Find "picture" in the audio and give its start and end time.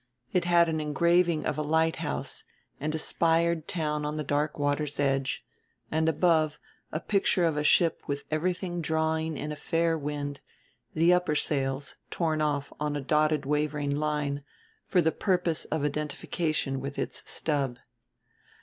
6.99-7.45